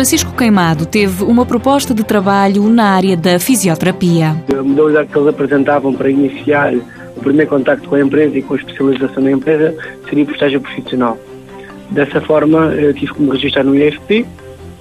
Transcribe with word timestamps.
Francisco 0.00 0.32
Queimado 0.32 0.86
teve 0.86 1.24
uma 1.24 1.44
proposta 1.44 1.92
de 1.92 2.02
trabalho 2.02 2.66
na 2.70 2.84
área 2.84 3.14
da 3.14 3.38
fisioterapia. 3.38 4.34
A 4.50 4.62
modalidade 4.62 5.10
que 5.10 5.18
eles 5.18 5.28
apresentavam 5.28 5.92
para 5.92 6.08
iniciar 6.08 6.72
o 6.74 7.20
primeiro 7.20 7.50
contacto 7.50 7.86
com 7.86 7.96
a 7.96 8.00
empresa 8.00 8.38
e 8.38 8.40
com 8.40 8.54
a 8.54 8.56
especialização 8.56 9.22
da 9.22 9.30
empresa 9.30 9.76
seria 10.08 10.24
por 10.24 10.32
estágio 10.32 10.58
profissional. 10.58 11.18
Dessa 11.90 12.18
forma, 12.22 12.72
eu 12.76 12.94
tive 12.94 13.12
que 13.12 13.20
me 13.20 13.30
registrar 13.30 13.62
no 13.62 13.76
IFP 13.76 14.24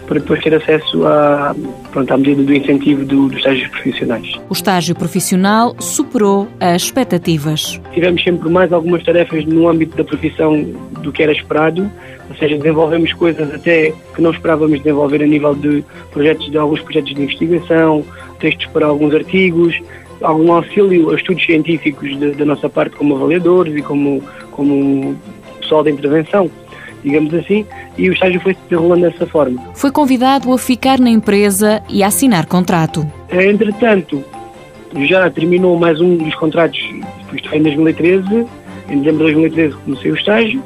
para 0.09 0.19
depois 0.19 0.41
ter 0.41 0.55
acesso 0.55 1.05
à, 1.05 1.55
pronto, 1.91 2.11
à 2.11 2.17
medida 2.17 2.41
do 2.41 2.51
incentivo 2.51 3.05
do, 3.05 3.27
dos 3.27 3.37
estágios 3.37 3.67
profissionais. 3.69 4.27
O 4.49 4.53
estágio 4.53 4.95
profissional 4.95 5.75
superou 5.79 6.47
as 6.59 6.81
expectativas. 6.81 7.79
Tivemos 7.93 8.23
sempre 8.23 8.49
mais 8.49 8.73
algumas 8.73 9.03
tarefas 9.03 9.45
no 9.45 9.69
âmbito 9.69 9.95
da 9.95 10.03
profissão 10.03 10.63
do 11.03 11.11
que 11.11 11.21
era 11.21 11.31
esperado, 11.31 11.89
ou 12.27 12.35
seja, 12.35 12.57
desenvolvemos 12.57 13.14
coisas 13.14 13.53
até 13.53 13.93
que 14.15 14.21
não 14.21 14.31
esperávamos 14.31 14.79
desenvolver 14.79 15.21
a 15.21 15.27
nível 15.27 15.53
de 15.53 15.86
projetos 16.11 16.50
de 16.50 16.57
alguns 16.57 16.81
projetos 16.81 17.14
de 17.14 17.21
investigação, 17.21 18.03
textos 18.39 18.65
para 18.67 18.87
alguns 18.87 19.14
artigos, 19.14 19.79
algum 20.23 20.51
auxílio 20.53 21.11
a 21.11 21.15
estudos 21.17 21.45
científicos 21.45 22.17
da 22.36 22.45
nossa 22.45 22.67
parte 22.67 22.95
como 22.95 23.15
avaliadores 23.15 23.75
e 23.75 23.81
como, 23.83 24.23
como 24.51 25.15
pessoal 25.61 25.83
da 25.83 25.91
intervenção 25.91 26.50
digamos 27.03 27.33
assim, 27.33 27.65
e 27.97 28.09
o 28.09 28.13
estágio 28.13 28.39
foi 28.41 28.53
se 28.53 28.59
desenrolando 28.69 29.09
dessa 29.09 29.25
forma. 29.25 29.61
Foi 29.75 29.91
convidado 29.91 30.51
a 30.51 30.57
ficar 30.57 30.99
na 30.99 31.09
empresa 31.09 31.81
e 31.89 32.03
a 32.03 32.08
assinar 32.08 32.45
contrato. 32.45 33.05
Entretanto, 33.31 34.23
já 35.02 35.30
terminou 35.30 35.77
mais 35.77 35.99
um 36.02 36.17
dos 36.17 36.35
contratos, 36.35 36.80
isto 37.33 37.49
foi 37.49 37.59
em 37.59 37.63
2013, 37.63 38.45
em 38.89 38.99
dezembro 38.99 39.25
de 39.25 39.33
2013 39.33 39.75
comecei 39.85 40.11
o 40.11 40.16
estágio, 40.16 40.63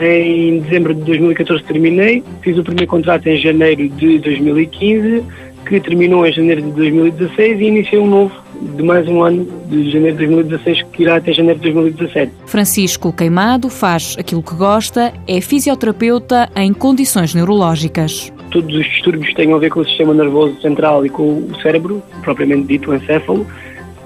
em 0.00 0.60
dezembro 0.60 0.94
de 0.94 1.02
2014 1.02 1.62
terminei, 1.64 2.22
fiz 2.40 2.56
o 2.56 2.64
primeiro 2.64 2.90
contrato 2.90 3.26
em 3.26 3.36
janeiro 3.36 3.88
de 3.88 4.18
2015, 4.18 5.24
que 5.66 5.80
terminou 5.80 6.26
em 6.26 6.32
janeiro 6.32 6.62
de 6.62 6.70
2016 6.72 7.60
e 7.60 7.64
iniciei 7.64 8.00
um 8.00 8.06
novo 8.06 8.32
de 8.60 8.82
mais 8.82 9.08
um 9.08 9.22
ano, 9.22 9.46
de 9.68 9.90
janeiro 9.90 10.18
de 10.18 10.26
2016, 10.26 10.82
que 10.92 11.02
irá 11.02 11.16
até 11.16 11.32
janeiro 11.32 11.58
de 11.60 11.72
2017. 11.72 12.32
Francisco 12.46 13.12
Queimado 13.12 13.70
faz 13.70 14.16
aquilo 14.18 14.42
que 14.42 14.54
gosta, 14.54 15.12
é 15.26 15.40
fisioterapeuta 15.40 16.48
em 16.56 16.72
condições 16.72 17.34
neurológicas. 17.34 18.32
Todos 18.50 18.74
os 18.74 18.84
distúrbios 18.84 19.32
tenham 19.34 19.54
a 19.54 19.58
ver 19.58 19.70
com 19.70 19.80
o 19.80 19.84
sistema 19.84 20.12
nervoso 20.12 20.60
central 20.60 21.06
e 21.06 21.08
com 21.08 21.22
o 21.22 21.52
cérebro, 21.62 22.02
propriamente 22.22 22.66
dito 22.66 22.90
o 22.90 22.94
encéfalo, 22.94 23.46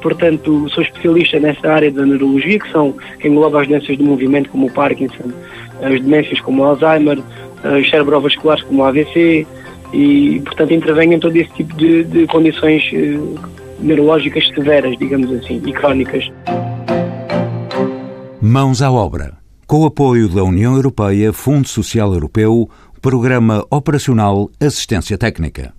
portanto, 0.01 0.69
sou 0.69 0.83
especialista 0.83 1.41
nessa 1.41 1.73
área 1.73 1.91
da 1.91 2.05
neurologia, 2.05 2.59
que 2.59 2.71
são 2.71 2.95
que 3.19 3.27
engloba 3.27 3.63
as 3.63 3.67
doenças 3.67 3.97
do 3.97 4.05
movimento, 4.05 4.51
como 4.51 4.67
o 4.67 4.71
Parkinson, 4.71 5.33
as 5.83 6.01
demências 6.01 6.41
como 6.41 6.63
o 6.63 6.67
Alzheimer, 6.67 7.19
os 7.81 7.91
cerebrovasculares 7.91 8.63
como 8.65 8.83
o 8.83 8.85
AVC, 8.85 9.47
e, 9.95 10.41
portanto, 10.41 10.73
intervenho 10.73 11.13
em 11.13 11.21
todo 11.21 11.37
esse 11.37 11.53
tipo 11.53 11.75
de, 11.77 12.03
de 12.05 12.27
condições 12.27 12.83
eh, 12.93 13.19
neurológicas 13.79 14.47
severas, 14.49 14.97
digamos 14.99 15.31
assim, 15.33 15.63
e 15.65 15.73
crónicas. 15.73 16.29
Mãos 18.41 18.83
à 18.83 18.91
obra. 18.91 19.35
Com 19.67 19.83
o 19.83 19.87
apoio 19.87 20.29
da 20.29 20.43
União 20.43 20.75
Europeia, 20.75 21.33
Fundo 21.33 21.69
Social 21.69 22.13
Europeu, 22.13 22.69
Programa 23.01 23.65
Operacional 23.71 24.51
Assistência 24.61 25.17
Técnica. 25.17 25.75